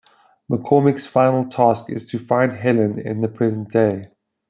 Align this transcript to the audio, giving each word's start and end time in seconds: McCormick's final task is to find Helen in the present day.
McCormick's 0.49 1.05
final 1.05 1.45
task 1.47 1.85
is 1.91 2.07
to 2.09 2.17
find 2.17 2.53
Helen 2.53 2.97
in 2.97 3.21
the 3.21 3.27
present 3.27 3.69
day. 3.69 4.05